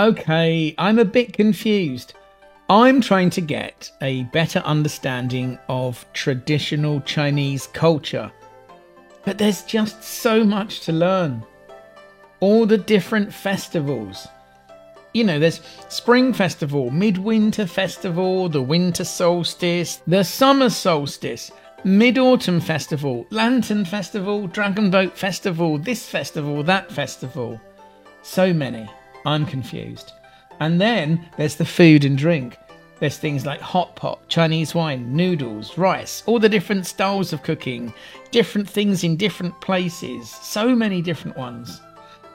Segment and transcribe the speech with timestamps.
[0.00, 2.14] Okay, I'm a bit confused.
[2.70, 8.32] I'm trying to get a better understanding of traditional Chinese culture.
[9.26, 11.44] But there's just so much to learn.
[12.40, 14.26] All the different festivals.
[15.12, 15.60] You know, there's
[15.90, 21.52] Spring Festival, Midwinter Festival, the Winter Solstice, the Summer Solstice,
[21.84, 27.60] Mid Autumn Festival, Lantern Festival, Dragon Boat Festival, this festival, that festival.
[28.22, 28.88] So many.
[29.24, 30.12] I'm confused.
[30.60, 32.56] And then there's the food and drink.
[33.00, 37.94] There's things like hot pot, Chinese wine, noodles, rice, all the different styles of cooking,
[38.30, 41.80] different things in different places, so many different ones.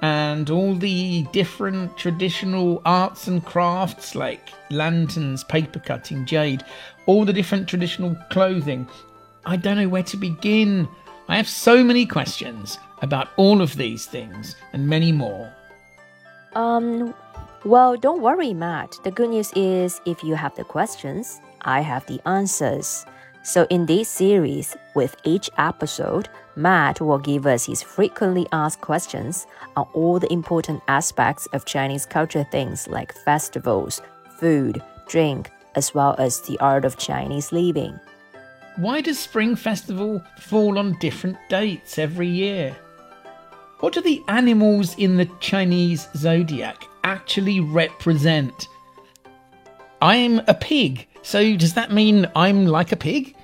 [0.01, 6.65] And all the different traditional arts and crafts like lanterns, paper cutting, jade,
[7.05, 8.87] all the different traditional clothing.
[9.45, 10.87] I don't know where to begin.
[11.27, 15.53] I have so many questions about all of these things and many more.
[16.55, 17.13] Um,
[17.65, 18.97] well, don't worry, Mat.
[19.03, 23.05] The good news is if you have the questions, I have the answers.
[23.43, 29.45] So, in this series, with each episode, Mat will give us his frequently asked questions
[29.75, 34.01] on all the important aspects of Chinese culture things like festivals,
[34.39, 37.99] food, drink, as well as the art of Chinese living.
[38.77, 42.75] Why does Spring Festival fall on different dates every year?
[43.85, 48.67] What do the animals in the Chinese zodiac actually represent?
[50.01, 53.35] I'm a pig, so does that mean I'm like a pig?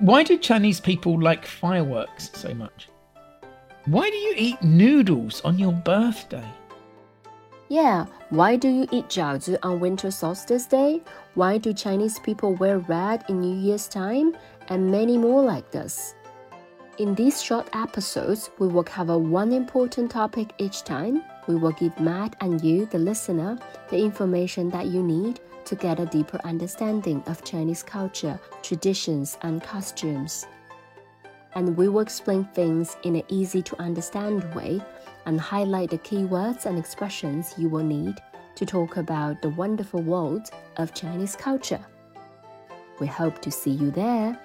[0.00, 2.88] Why do Chinese people like fireworks so much?
[3.84, 6.50] Why do you eat noodles on your birthday?
[7.68, 11.02] Yeah, why do you eat jiaozi on winter solstice day?
[11.36, 14.36] Why do Chinese people wear red in New Year's time?
[14.70, 16.16] And many more like this.
[17.00, 21.22] In these short episodes, we will cover one important topic each time.
[21.46, 25.98] We will give Mat and you, the listener, the information that you need to get
[25.98, 30.46] a deeper understanding of Chinese culture, traditions, and costumes.
[31.54, 34.82] And we will explain things in an easy to understand way
[35.24, 38.16] and highlight the keywords and expressions you will need
[38.56, 41.80] to talk about the wonderful world of Chinese culture.
[42.98, 44.38] We hope to see you there.